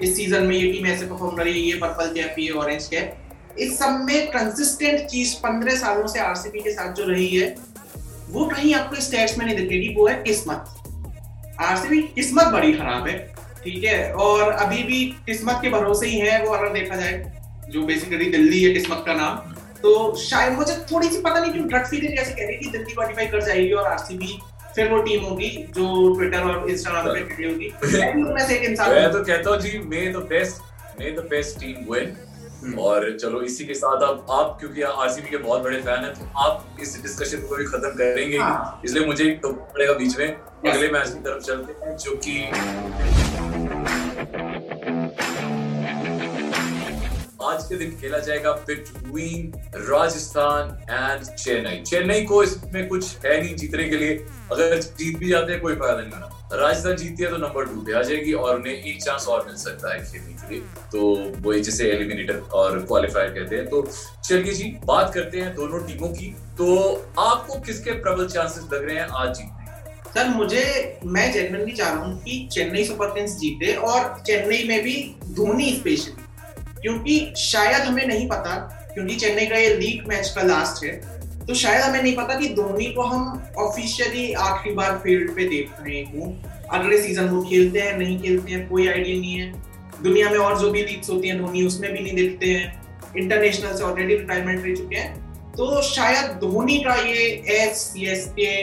इस 0.02 0.16
सीज़न 0.16 0.46
में 0.46 0.54
ये 0.56 0.70
टीम 0.72 0.86
ऐसे 0.86 1.06
परफॉर्म 1.06 1.36
कर 1.36 1.44
रही 1.44 1.60
है 1.60 1.66
ये 1.66 1.74
पर्पल 1.80 2.06
कैप 2.14 2.38
ये 2.38 2.48
ऑरेंज 2.52 2.86
कैप 2.86 3.58
इस 3.60 3.78
सब 3.78 4.00
में 4.04 4.26
कंसिस्टेंट 4.30 5.06
चीज़ 5.08 5.34
पंद्रह 5.42 5.76
सालों 5.76 6.06
से 6.06 6.20
आरसीबी 6.20 6.60
के 6.60 6.72
साथ 6.72 6.94
जो 6.94 7.04
रही 7.08 7.28
है, 7.28 7.54
वो 8.30 8.44
कहीं 8.46 8.74
आपको 8.74 9.00
स्टैट्स 9.00 9.36
में 9.38 9.44
नहीं 9.46 9.56
दिखेगी 9.56 9.94
वो 9.96 10.06
है 10.08 10.14
किस्मत। 10.22 10.74
आरसीबी 11.60 12.00
किस्मत 12.14 12.46
बड़ी 12.52 12.72
खराब 12.72 13.06
है, 13.08 13.18
ठीक 13.64 13.84
है? 13.84 14.12
और 14.14 14.50
अभी 14.52 14.82
भी 14.82 15.04
किस्मत 15.26 15.58
के 15.62 15.70
भरोसे 15.70 16.06
ही 16.06 16.18
है, 16.18 16.42
वो 16.44 16.54
अगर 16.54 16.72
देखा 16.72 16.96
जाए, 16.96 17.32
जो 17.68 17.82
बेसिकली 17.84 18.30
दिल्ली 18.30 18.62
है 18.62 18.72
किस्मत 18.74 19.02
का 19.06 19.14
नाम 19.14 19.52
तो 19.82 19.92
शायद 20.18 20.52
मुझे 20.52 20.74
थोड़ी 20.90 21.08
सी 21.08 21.20
पता 21.20 21.40
नहीं 21.40 21.52
क्यों 21.52 21.66
गट 21.70 21.86
फीलिंग 21.86 22.18
ऐसे 22.18 22.32
कह 22.32 22.46
रही 22.46 22.56
कि 22.56 22.70
दिल्ली 22.70 22.92
क्वालिफाई 22.92 23.26
कर 23.26 23.42
जाएगी 23.46 23.72
और 23.72 23.86
आरसीबी 23.86 24.38
फिर 24.76 24.88
वो 24.90 25.00
टीम 25.02 25.24
होगी 25.24 25.48
जो 25.76 26.14
ट्विटर 26.14 26.42
और 26.42 26.70
इंस्टाग्राम 26.70 27.12
पे 27.14 27.20
खड़ी 27.34 27.48
होगी। 27.48 27.72
मैं 27.98 28.12
उनमें 28.14 28.46
से 28.46 28.54
एक 28.56 28.62
इंसान 28.70 28.90
मैं 28.90 29.10
तो 29.12 29.24
कहता 29.24 29.50
हूँ 29.50 29.58
जी 29.60 29.78
may 29.86 30.06
the 30.12 30.26
best 30.30 31.00
may 31.00 31.10
the 31.10 31.26
best 31.30 31.60
team 31.60 31.92
win. 31.92 32.16
और 32.80 33.10
चलो 33.18 33.40
इसी 33.42 33.64
के 33.64 33.74
साथ 33.74 34.02
अब 34.02 34.26
आप 34.30 34.56
क्योंकि 34.60 34.82
आरसीबी 34.82 35.30
के 35.30 35.36
बहुत 35.36 35.62
बड़े 35.62 35.80
फ़ैन 35.82 36.04
हैं 36.04 36.12
तो 36.14 36.26
आप 36.40 36.76
इस 36.80 37.00
डिस्कशन 37.02 37.46
को 37.48 37.56
भी 37.56 37.64
खत्म 37.64 37.88
करेंगे 37.98 38.38
हाँ। 38.38 38.80
इसलिए 38.84 39.06
मुझे 39.06 39.24
एक 39.24 39.40
तो 39.42 39.52
पड़ेगा 39.52 39.92
बीच 39.92 40.18
में। 40.18 40.26
अगले 40.28 40.88
मैच 40.88 41.08
की 41.08 41.20
तरफ़ 41.20 41.42
चलते 41.44 41.84
हैं 41.84 41.96
जो 41.96 42.16
कि 42.26 42.36
के 47.68 47.76
दिन 47.76 47.96
खेला 48.00 48.18
जाएगा 48.18 48.52
बिटवीन 48.66 49.52
राजस्थान 49.88 50.78
एंड 50.90 51.24
चेन्नई। 51.34 51.82
चेन्नई 51.82 52.24
को 52.24 52.42
इसमें 52.42 52.86
कुछ 52.88 53.16
है 53.24 53.40
नहीं 53.42 53.54
जीतने 53.56 53.88
के 53.88 53.96
लिए। 53.96 54.14
अगर 54.52 54.78
जीत 54.78 55.18
भी 55.18 55.28
जाते 55.28 55.52
हैं, 55.52 55.60
कोई 55.60 55.74
फ़ायदा 55.74 56.00
नहीं 56.00 56.12
होना। 56.12 56.30
राजस्थान 56.54 56.96
जीतती 56.96 57.22
है 57.22 57.30
तो 57.30 57.36
नंबर 57.36 57.64
टू 57.64 57.80
पे 57.80 57.92
आ 57.92 58.02
जाएगी 58.02 58.32
और 58.32 58.56
उन्हें 58.56 58.74
एक 58.74 59.02
चांस 59.02 59.26
और 59.28 59.46
मिल 59.46 59.56
सकता 59.56 59.94
है 59.94 60.04
खेलने 60.12 60.32
के 60.32 60.54
लिए। 60.54 60.62
तो 60.92 61.00
वो 61.42 61.54
जिसे 61.60 61.90
एलिमिनेटर 61.90 62.38
और 62.52 62.78
क्वालिफायर 62.82 63.30
कहते 63.30 63.56
हैं। 63.56 63.68
तो 63.68 63.82
चलिए 64.24 64.52
जी, 64.52 64.64
बात 64.84 65.12
करते 65.14 65.40
हैं 65.40 65.54
दोनों 65.54 65.80
टीमों 65.86 66.08
की। 66.10 66.34
तो 66.58 66.76
आपको 67.20 67.60
किसके 67.60 68.00
प्रबल 68.00 68.28
चांसेस 68.28 68.72
लग 68.72 68.84
रहे 68.84 68.96
हैं 68.96 69.06
आज 69.06 69.36
जीतने 69.36 69.62
सर, 70.14 70.28
मुझे, 70.28 71.00
मैं 71.04 71.32
जेनवनली 71.32 71.72
चाह 71.72 71.88
रहा 71.90 72.04
हूँ 72.04 72.18
कि 72.22 72.48
चेन्नई 72.52 72.84
सुपर 72.84 73.08
किंग्स 73.14 73.32
जीते 73.38 73.72
और 73.84 74.22
चेन्नई 74.26 74.62
में 74.68 74.82
भी 74.82 74.94
धोनी 75.28 75.70
स्पेशली 75.76 76.23
क्योंकि 76.84 77.32
शायद 77.38 77.82
हमें 77.82 78.06
नहीं 78.06 78.26
पता, 78.28 78.54
क्योंकि 78.94 79.14
चेन्नई 79.16 79.46
का 79.46 79.56
ये 79.56 79.74
लीग 79.76 80.08
मैच 80.08 80.32
का 80.36 80.42
लास्ट 80.44 80.84
है 80.84 80.92
तो 81.46 81.54
शायद 81.54 81.82
हमें 81.82 82.02
नहीं 82.02 82.14
पता 82.16 82.34
कि 82.34 82.48
धोनी 82.54 82.84
को 82.94 83.02
हम 83.02 83.42
ऑफिशियली 83.58 84.32
आखिरी 84.32 84.74
बार 84.74 84.98
फ़ील्ड 84.98 85.30
पे 85.36 85.44
देख 85.48 85.70
रहे 85.80 86.02
हूँ। 86.04 86.28
अगले 86.72 87.00
सीज़न 87.02 87.28
वो 87.28 87.42
खेलते 87.42 87.80
हैं, 87.80 87.96
नहीं 87.98 88.18
खेलते 88.20 88.52
हैं, 88.52 88.68
कोई 88.68 88.86
आइडिया 88.88 89.18
नहीं 89.20 89.34
है। 89.34 90.02
दुनिया 90.02 90.30
में 90.30 90.38
और 90.38 90.58
जो 90.60 90.70
भी 90.70 90.82
लीग्स 90.82 91.10
होती 91.10 91.28
हैं, 91.28 91.38
धोनी 91.38 91.66
उसमें 91.66 91.92
भी 91.92 92.00
नहीं 92.00 92.14
देखते 92.14 92.46
हैं। 92.46 93.12
इंटरनेशनल 93.16 93.76
से 93.76 93.84
ऑलरेडी 93.84 94.16
रिटायरमेंट 94.16 94.64
ले 94.66 94.74
चुके 94.76 94.96
हैं। 94.96 95.52
तो 95.52 95.82
शायद 95.84 96.30
धोनी 96.40 96.78
का 96.78 96.94
ये 96.96 97.26
as 97.56 97.82
C 97.82 98.06
S 98.12 98.26
K 98.30 98.54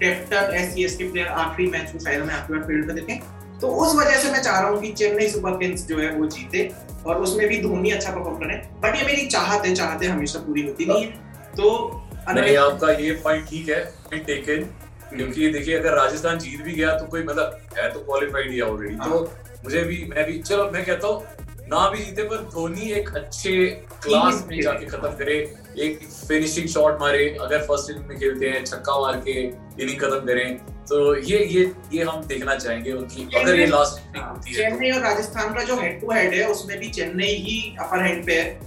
captain 0.00 0.54
as 0.54 0.74
C 0.74 0.84
S 0.84 0.96
K 0.96 1.10
player 1.10 1.28
आखिरी 1.28 1.70
मैच 1.70 1.92
को 1.92 1.98
शायद 1.98 2.20
हमें 2.22 2.34
आखिरी 2.34 2.58
बार 2.58 2.66
फ़ील्ड 2.68 2.86
में 2.86 2.94
देखें। 2.96 3.20
तो 3.60 3.68
उस 3.76 3.94
वजह 3.96 4.16
से 4.18 4.30
मैं 4.32 4.42
चाह 4.42 4.58
रहा 4.60 4.70
हूँ 4.70 4.80
कि 4.80 4.92
चेन्नई 4.92 5.28
सुपर 5.28 5.56
किंग्स 5.58 5.86
जो 5.88 5.98
है 5.98 6.10
वो 6.16 6.26
जीते 6.28 6.70
और 7.06 7.20
उसमें 7.22 7.46
भी 7.48 7.60
धोनी 7.62 7.90
अच्छा 7.90 8.12
परफॉर्म 8.12 8.36
करे। 8.38 8.56
बट 8.82 8.96
ये 8.96 9.04
मेरी 9.06 9.26
चाहत 9.26 9.66
चाहते 9.68 10.06
हमेशा 10.06 10.38
पूरी 10.40 10.62
होती 10.62 10.86
नहीं 10.86 11.04
है। 11.04 11.10
तो 11.52 11.70
नहीं 12.30 12.56
आपका 12.56 12.90
ये 12.92 13.12
पॉइंट 13.24 13.46
ठीक 13.48 13.68
है 13.68 13.84
टेकन 14.16 14.68
क्योंकि 15.08 15.48
देखिए 15.52 15.78
अगर 15.78 15.94
राजस्थान 15.94 16.38
जीत 16.38 16.62
भी 16.62 16.72
गया 16.72 16.98
तो 16.98 17.06
कोई 17.06 17.22
मतलब 17.22 17.60
है 17.78 17.90
तो 17.92 18.00
क्वालिफाइड 18.00 18.50
ही 18.50 18.60
ऑलरेडी 18.60 18.94
तो 18.96 19.10
हाँ। 19.10 19.58
मुझे 19.64 19.82
भी 19.82 20.04
मैं 20.08 20.24
भी 20.26 20.38
चलो 20.40 20.70
मैं 20.70 20.84
कहता 20.84 21.08
हूँ 21.08 21.22
ना 21.68 21.88
भी 21.90 21.98
जीते 21.98 22.22
पर 22.22 22.42
धोनी 22.52 22.90
एक 22.92 23.08
अच्छे 23.16 23.52
क्लास 24.02 24.44
में 24.48 24.60
जाके 24.60 24.86
खत्म 24.86 25.08
करे। 25.18 25.36
एक 25.78 26.00
फिनिशिंग 26.28 26.66
शॉट 26.68 27.00
मारे 27.00 27.28
अगर 27.40 27.62
फ़र्स्ट 27.66 27.90
इनिंग 27.90 28.06
में 28.06 28.18
खेलते 28.18 28.48
हैं 28.48 28.64
छक्का 28.64 28.98
मार 29.00 29.16
के 29.28 29.40
इनिंग 29.40 30.00
खत्म 30.00 30.18
करें। 30.26 30.73
तो 30.88 31.16
ये 31.16 31.38
ये 31.44 31.72
ये 31.92 32.04
हम 32.04 32.24
देखना 32.24 32.54
चाहेंगे 32.54 32.92
उनकी 32.92 33.28
अगर 33.36 33.60
ये 33.60 33.66
लास्ट 33.66 34.16
होती 34.16 34.54
है 34.54 34.70
तो। 34.70 34.70
चेन्नई 34.70 34.90
और 34.90 35.00
राजस्थान 35.00 35.54
का 35.54 35.62
जो 35.62 35.76
हेड 35.76 36.00
टू 36.00 36.12
हेड 36.12 36.34
है 36.34 36.48
उसमें 36.48 36.78
भी 36.78 36.88
चेन्नई 36.88 37.34
ही 37.46 37.76
अपर 37.80 38.06
हेड 38.06 38.24
पे 38.26 38.40
है। 38.40 38.60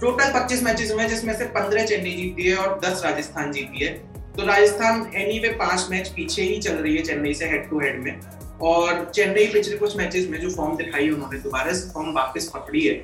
टोटल 0.00 0.32
25 0.32 0.62
मैचेस 0.62 0.92
हुए 0.92 1.02
हैं 1.02 1.08
जिसमें 1.10 1.38
से 1.38 1.44
15 1.44 1.84
चेन्नई 1.84 2.10
जीती 2.10 2.42
है 2.42 2.56
और 2.56 2.80
10 2.84 3.04
राजस्थान 3.04 3.52
जीती 3.52 3.84
है। 3.84 3.92
तो 4.36 4.46
राजस्थान 4.46 5.10
एनी 5.14 5.38
वे 5.38 5.48
पाँच 5.48 5.86
मैच 5.90 6.08
पीछे 6.08 6.42
ही 6.42 6.58
चल 6.58 6.74
रही 6.74 6.96
है 6.96 7.02
चेन्नई 7.02 7.34
से 7.34 7.44
हेड 7.44 7.70
टू 7.70 7.80
हेड 7.80 8.02
में। 8.02 8.20
और 8.62 9.10
चेन्नई 9.14 9.46
पिछले 9.46 9.76
कुछ 9.76 9.96
मैचेस 9.96 10.28
में 10.28 10.40
जो 10.40 10.50
फॉर्म 10.50 10.76
दिखाई 10.76 11.10
उन्होंने 11.10 11.38
दोबारा 11.38 11.72
से 11.72 11.90
फॉर्म 11.90 12.12
वापस 12.12 12.50
पकड़ी 12.54 12.86
है। 12.86 12.94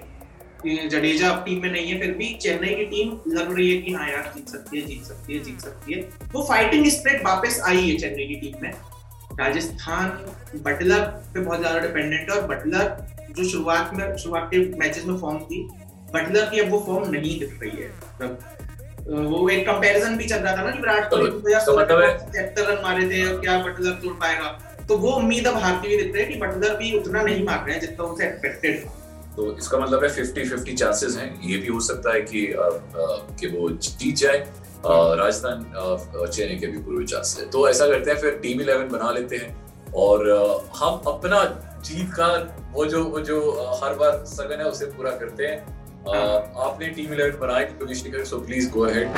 जडेजा 0.67 1.29
अब 1.31 1.45
टीम 1.45 1.63
में 1.63 1.71
नहीं 1.71 1.87
है 1.87 1.99
फिर 2.01 2.11
भी 2.15 2.33
चेन्नई 2.43 2.75
की 2.75 2.85
टीम 2.87 3.17
लग 3.35 3.57
रही 3.57 3.71
है 3.71 3.81
कि 3.83 3.93
हाँ 3.93 4.09
यार 4.09 4.31
जीत 4.35 4.49
सकती 4.49 4.81
है 4.81 4.87
जीत 4.87 5.05
सकती 5.05 5.35
है 5.35 5.43
जीत 5.45 5.61
सकती 5.61 5.95
है। 5.95 6.01
वो 6.33 6.43
फाइटिंग 6.49 6.87
स्प्रिट 6.91 7.25
वापस 7.25 7.61
आई 7.67 7.89
है 7.89 7.97
चेन्नई 7.99 8.27
की 8.27 8.35
टीम 8.41 8.63
में। 8.63 8.73
राजस्थान 9.41 10.09
बटलर 10.63 11.01
पे 11.35 11.41
बहुत 11.41 11.61
ज़्यादा 11.61 11.79
डिपेंडेंट 11.79 12.31
है 12.31 12.37
और 12.37 12.47
बटलर 12.47 12.97
जो 13.37 13.49
शुरुआत 13.49 13.91
में 13.95 14.17
शुरुआत 14.17 14.49
के 14.55 14.59
मैचेस 14.79 15.05
में 15.07 15.17
फॉर्म 15.19 15.39
थी 15.45 15.63
बटलर 16.15 16.49
की 16.51 16.61
अब 16.61 16.71
वो 16.71 16.85
फॉर्म 16.87 17.11
नहीं 17.11 17.39
दिख 17.41 17.59
रही 17.63 17.83
है। 17.83 17.89
मतलब 17.89 19.29
वो 19.31 19.49
एक 19.49 19.67
कंपैरिजन 19.67 20.17
भी 20.17 20.27
चल 20.27 20.37
रहा 20.37 20.57
था 20.57 20.63
ना 20.63 20.71
कि 20.71 20.79
विराट 20.79 21.09
कोहली 21.11 21.31
तो- 21.31 21.41
दो 21.43 21.49
हज़ार 21.49 21.61
तो 21.61 21.73
सोलह 21.73 21.85
मतलब 21.85 22.33
सत्तर 22.35 22.73
रन 22.73 22.83
मारे 22.83 23.09
थे 23.11 23.25
और 23.25 23.41
क्या 23.41 23.59
बटलर 23.59 23.93
तोड़ 24.03 24.15
पाएगा। 24.15 24.59
तो 24.89 24.97
वो 24.99 25.11
उम्मीद 25.13 25.47
अब 25.47 25.57
हारती 25.63 25.89
हुई 25.89 26.03
दिख 26.03 26.15
रही 26.15 26.25
है 26.25 26.31
कि 26.31 26.39
बटलर 26.41 26.77
भी 26.77 26.93
उतना 26.99 27.23
नहीं 27.23 27.45
मार 27.45 27.65
रहे 27.67 27.75
हैं 27.75 27.81
जितना 27.81 28.05
उनसे 28.05 28.27
एक्सपेक्टेड 28.27 28.85
था। 28.85 28.97
तो 29.41 29.57
इसका 29.57 29.79
मतलब 29.79 30.05
है 30.05 30.09
50 30.15 30.49
50 30.49 30.75
चांसेस 30.77 31.17
हैं। 31.17 31.29
ये 31.49 31.57
भी 31.59 31.69
हो 31.69 31.81
सकता 31.81 32.13
है 32.15 32.21
कि 32.23 32.47
कि 33.41 33.47
वो 33.47 33.69
जीत 33.71 34.17
जाए। 34.17 34.39
राजस्थान 35.17 35.65
चेन्नई 36.27 36.57
के 36.57 36.67
भी 36.67 36.79
पूरे 36.79 37.07
चांसेस 37.07 37.41
है। 37.41 37.51
तो 37.51 37.69
ऐसा 37.69 37.87
करते 37.87 38.11
हैं 38.11 38.19
फिर 38.19 38.39
टीम 38.43 38.59
11 38.59 38.89
बना 38.93 39.11
लेते 39.11 39.37
हैं। 39.37 39.93
और 39.97 40.29
हम 40.77 41.01
अपना 41.07 41.43
जीत 41.85 42.11
का 42.15 42.29
वो 42.73 42.85
जो 42.87 43.05
वो 43.05 43.21
जो 43.21 43.39
हर 43.83 43.95
बार 43.95 44.25
सगन 44.27 44.61
है 44.61 44.67
उसे 44.67 44.87
पूरा 44.87 45.11
करते 45.21 45.47
हैं। 45.47 45.59
आपने 46.67 46.89
टीम 46.89 47.15
11 47.15 47.41
बनाई 47.41 47.65
commissioner 47.81 48.25
so 48.25 48.39
please 48.41 48.71
go 48.71 48.81
ahead 48.81 49.09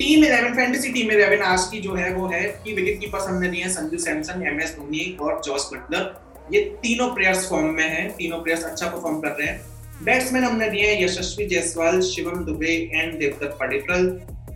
team 0.00 0.22
11 0.24 0.54
fantasy 0.56 0.90
team 0.92 1.08
11 1.08 1.42
आज 1.44 1.64
की 1.70 1.78
जो 1.80 1.94
है 1.94 2.12
वो 2.14 2.26
है 2.26 2.40
कि 2.64 2.72
विकेट 2.74 3.00
कीपर्स 3.00 3.26
हमने 3.26 3.48
दिए 3.48 3.62
हैं 3.62 3.70
संजू 3.70 3.98
सैमसन 3.98 4.42
एम 4.48 4.60
एस 4.60 4.70
धोनी 4.76 5.02
और 5.20 5.40
जॉस 5.46 5.68
बटलर। 5.72 6.04
ये 6.52 6.60
तीनों 6.82 7.08
प्लेयर्स 7.14 7.48
फॉर्म 7.48 7.66
में 7.70 7.84
हैं, 7.84 8.08
तीनों 8.12 8.38
प्लेयर्स 8.42 8.62
अच्छा 8.64 8.86
परफॉर्म 8.86 9.18
कर 9.20 9.30
रहे 9.30 9.48
हैं। 9.48 10.04
बैट्समैन 10.04 10.44
हमने 10.44 10.68
दिए 10.70 10.86
हैं, 10.86 11.02
यशस्वी 11.02 11.46
जायसवाल, 11.46 12.00
शिवम 12.02 12.44
दुबे 12.44 12.76
एंड 12.94 13.18
देवदत्त 13.18 13.56
पडिक्कल 13.60 14.08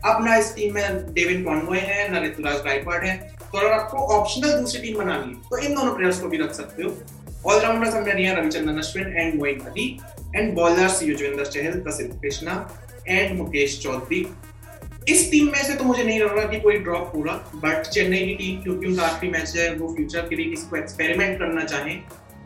अब 0.05 0.25
ना 0.25 0.37
इस 0.37 0.55
टीम 0.55 0.75
में 0.75 1.13
डेविड 1.15 1.45
कॉनवॉय 1.45 1.79
है 1.81 2.09
ना 2.13 2.25
ऋतुराज 2.25 2.65
गायकवाड 2.65 3.05
है। 3.05 3.17
तो 3.43 3.59
अगर 3.59 3.73
आपको 3.73 4.07
ऑप्शनल 4.17 4.59
दूसरी 4.61 4.83
टीम 4.83 4.97
बनानी 4.99 5.35
है 5.35 5.51
तो 5.51 5.59
इन 5.59 5.75
दोनों 5.75 5.95
प्लेयर्स 5.97 6.21
को 6.21 6.29
भी 6.29 6.39
रख 6.45 6.55
सकते 6.55 6.83
हो। 6.83 6.95
ऑलराउंडर्स 7.53 7.95
हमने 7.95 8.15
दिए 8.15 8.27
हैं 8.27 8.37
Ravichandran 8.37 8.79
Ashwin 8.79 9.13
and 9.17 9.35
Moeen 9.35 9.61
Ali. 9.67 9.87
And 10.37 10.55
bowlers 10.55 11.03
Yuzvendra 11.03 11.47
Chahal 11.47 11.79
Prasidh 11.81 12.11
Krishna 12.15 12.59
and 13.09 13.39
Mukesh 13.39 13.79
Chaudhary. 13.83 14.27
इस 15.09 15.31
टीम 15.31 15.47
में 15.47 15.63
से 15.65 15.75
तो 15.75 15.85
मुझे 15.85 16.03
नहीं 16.03 16.19
लग 16.21 16.37
रहा 16.37 16.47
कि 16.49 16.61
कोई 16.61 16.79
ड्रॉप 16.79 17.13
होगा 17.17 17.33
बट 17.55 17.87
चेन्नई 17.87 18.19
की 18.19 18.35
टीम 18.35 18.63
क्योंकि 18.63 18.87
उनका 18.87 19.03
आखिरी 19.03 19.33
मैच 19.33 19.57
है 19.57 19.75
वो 19.75 19.93
फ्यूचर 19.95 20.29
के 20.29 20.37
लिए 20.37 20.51
किसी 20.51 20.67
को 20.67 20.77
एक्सपेरिमेंट 20.77 21.39
करना 21.39 21.65
चाहें 21.65 21.99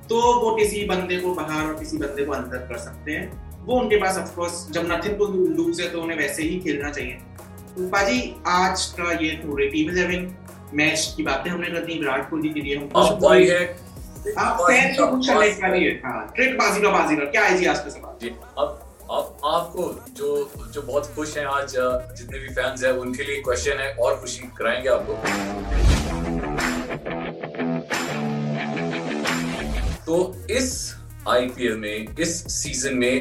तो 0.09 0.21
वो 0.41 0.55
किसी 0.57 0.85
बंदे 0.87 1.17
को 1.17 1.35
बाहर 1.35 1.67
और 1.67 1.75
किसी 1.79 1.97
बंदे 1.97 2.25
को 2.25 2.33
अंदर 2.33 2.59
कर 2.69 2.79
सकते 2.79 3.13
हैं। 3.13 3.65
वो 3.67 3.79
उनके 3.81 3.97
पास 3.97 4.19
ऑफकोर्स 4.19 4.67
जब 4.71 4.87
नथिंग 4.93 5.17
टू 5.19 5.27
लूज 5.57 5.81
है 5.81 5.89
तो 5.91 6.03
उन्हें 6.03 6.19
वैसे 6.19 6.43
ही 6.43 6.59
खेलना 6.61 6.91
चाहिए। 6.91 7.19
तो 7.77 7.89
पाजी 7.89 8.35
आज 8.47 8.85
का 8.99 9.13
ये 9.25 9.31
थोड़े 9.45 9.67
टीम 9.67 9.91
इलेवन 9.91 10.31
मैच 10.75 11.15
की 11.17 11.23
बातें 11.23 11.51
हमने 11.51 11.69
कर 11.69 11.85
दी 11.85 11.99
विराट 11.99 12.29
कोहली 12.31 12.49
के 12.49 12.61
लिए 12.61 12.77
हम 12.77 12.89
है। 13.35 13.63
आप 14.39 14.61
फ़ैन 14.61 14.95
को 14.97 15.07
कुछ 15.11 15.29
कनेक्ट 15.29 15.61
करिए 15.61 15.91
हाँ। 16.05 16.27
ट्रिक 16.37 16.57
बाजी 16.59 16.83
का 16.83 16.91
बाजी 16.91 17.17
का 17.17 17.25
क्या 17.27 17.45
है 17.45 17.57
जी 17.59 17.67
आज 17.67 17.79
का 17.79 17.91
सवाल? 17.91 18.19
जी 18.23 18.29
अब 18.59 18.88
आपको 19.49 19.83
जो 20.17 20.29
जो 20.75 20.83
बहुत 20.83 21.07
खुश 21.15 21.37
हैं 21.37 21.45
आज 21.47 21.75
जितने 22.19 22.39
भी 22.39 22.49
फैंस 22.55 22.85
हैं 22.85 22.93
उनके 23.03 23.25
लिए 23.25 23.41
क्वेश्चन 23.43 23.79
है 23.81 23.93
और 23.97 24.17
खुशी 24.21 24.51
कराएँगे 24.59 24.89
आपको। 24.89 25.15
तो 30.07 30.17
इस 30.51 30.69
आईपीएल 31.29 31.77
में 31.77 32.17
इस 32.19 32.33
सीज़न 32.53 32.95
में 32.95 33.15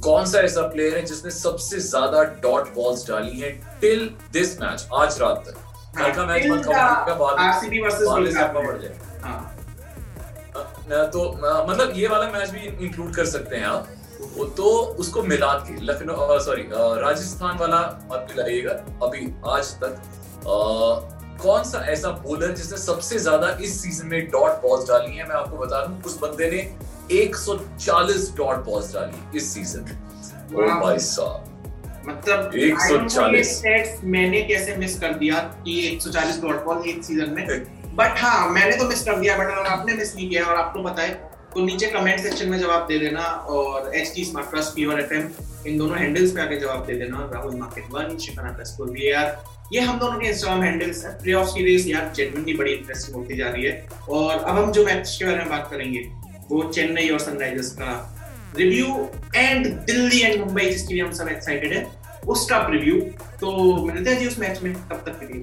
कौन 0.00 0.26
सा 0.26 0.38
ऐसा 0.40 0.62
प्लेयर 0.68 0.96
है 0.96 1.02
जिसने 1.04 1.30
सबसे 1.30 1.78
ज़्यादा 1.80 2.22
डॉट 2.42 2.74
बॉल्स 2.74 3.06
डाली 3.08 3.40
हैं 3.40 3.52
टिल 3.80 4.08
दिस 4.32 4.60
मैच 4.60 4.86
आज 4.94 5.20
रात 5.20 5.44
तक? 5.46 5.54
कल 5.98 6.12
का 6.12 6.26
मैच 6.26 6.46
मत 6.46 6.64
जाए। 6.64 6.74
हाँ। 9.22 9.56
तो 11.10 11.20
मतलब 11.68 11.92
ये 11.96 12.08
वाला 12.08 12.26
मैच 12.30 12.50
भी 12.50 12.60
इंक्लूड 12.86 13.14
कर 13.14 13.26
सकते 13.26 13.56
हैं 13.56 13.64
आप। 13.66 13.88
वो 14.36 14.44
तो 14.56 14.64
उसको 15.02 15.22
मिला 15.22 15.52
के 15.68 15.74
लखनऊ 15.84 16.38
सॉरी 16.44 16.62
राजस्थान 17.02 17.58
वाला 17.58 17.80
मत 18.12 18.26
मिलाइएगा 18.30 18.72
अभी 19.06 19.26
आज 19.48 19.72
तक 19.82 20.00
अ, 20.40 21.16
कौन 21.42 21.62
सा 21.64 21.78
ऐसा 21.90 22.10
बॉलर 22.24 22.52
जिसने 22.54 22.78
सबसे 22.78 23.18
ज़्यादा 23.18 23.48
इस 23.64 23.80
सीज़न 23.82 24.06
में 24.06 24.26
डॉट 24.30 24.60
बॉल्स 24.62 24.88
डाली 24.88 25.16
है? 25.16 25.28
मैं 25.28 25.34
आपको 25.36 25.56
बता 25.56 25.84
दूँ 25.86 26.02
उस 26.06 26.18
बंदे 26.22 26.50
ने 26.50 26.60
140 27.20 28.30
डॉट 28.36 28.64
बॉल्स 28.64 28.92
डाली 28.94 29.38
इस 29.38 29.54
सीज़न 29.54 29.80
ओ 30.54 30.68
भाई 30.80 30.98
साहब। 30.98 31.46
मतलब 32.08 32.52
140 32.54 32.84
I 32.84 32.90
don't 32.90 33.16
know 33.16 33.34
ये 33.34 33.42
stats 33.44 34.04
मैंने 34.04 34.42
कैसे 34.42 34.76
मिस 34.76 34.98
कर 35.00 35.14
दिया 35.14 35.38
कि 35.64 35.80
140 35.96 36.40
डॉट 36.42 36.64
बॉल 36.64 36.88
एक 36.88 37.02
सीज़न 37.04 37.30
में। 37.34 37.46
बट 37.96 38.18
हाँ 38.18 38.48
मैंने 38.50 38.76
तो 38.76 38.84
मिस 38.88 39.04
कर 39.04 39.18
दिया 39.20 39.36
बट 39.38 39.50
अगर 39.52 39.66
आपने 39.66 39.94
मिस 39.94 40.14
नहीं 40.16 40.28
किया 40.30 40.44
और 40.44 40.56
आपको 40.56 40.82
पता 40.82 41.02
है 41.02 41.29
तो 41.54 41.64
नीचे 41.64 41.86
कमेंट 41.90 42.20
सेक्शन 42.20 42.48
में 42.48 42.58
जवाब 42.58 42.86
दे 42.88 42.98
देना 42.98 43.22
और 43.54 43.94
H 43.96 44.12
T 44.14 44.24
smart 44.24 44.50
plus 44.50 44.72
P 44.76 44.84
और 44.84 45.00
एफ़ 45.00 45.12
एम 45.14 45.28
इन 45.66 45.78
दोनों 45.78 45.98
हैंडल्स 45.98 46.32
पे 46.32 46.40
आके 46.40 46.56
जवाब 46.60 46.84
दे 46.86 46.94
देना। 46.98 47.28
Rahul 47.32 47.54
market 47.56 47.84
one 47.92 48.16
Shifna 48.18 48.52
plus 48.52 48.74
four 48.78 48.90
we 48.90 49.10
are 49.12 49.26
ये 49.72 49.80
हम 49.80 49.98
दोनों 49.98 50.18
के 50.20 50.26
इंस्टाग्राम 50.28 50.62
हैंडल्स 50.62 51.04
हैं। 51.04 51.12
प्ले 51.18 51.32
ऑफ़ 51.32 51.58
रेस 51.58 51.86
यार 51.86 52.12
जेन्युइनली 52.16 52.54
बड़ी 52.58 52.72
इंटरेस्टिंग 52.72 53.16
होती 53.16 53.36
जा 53.36 53.48
रही 53.48 53.64
है। 53.64 53.88
और 54.08 54.38
अब 54.38 54.58
हम 54.58 54.72
जो 54.72 54.84
मैच 54.86 55.16
के 55.18 55.24
बारे 55.24 55.36
में 55.36 55.48
बात 55.50 55.68
करेंगे, 55.70 56.00
वो 56.50 56.62
चेन्नई 56.72 57.08
और 57.08 57.18
सनराइजर्स 57.18 57.70
का 57.72 58.16
review 58.56 58.86
and 59.36 59.66
Delhi 59.66 60.20
and 60.20 60.40
Mumbai 60.40 60.70
जिसके 60.70 60.94
लिए 60.94 61.02
हम 61.02 61.12
सब 61.12 61.28
एक्साइटेड 61.28 61.72
है, 61.72 61.86
उसका 62.28 62.58
प्रीव्यू 62.58 63.00
तो 63.40 63.46
मिलते 63.84 64.10
हैं 64.10 64.18
जी 64.18 64.26
उस 64.26 64.38
मैच 64.38 64.62
में। 64.62 64.72
तब 64.74 65.02
तक 65.06 65.20
के 65.20 65.26
लिए. 65.32 65.42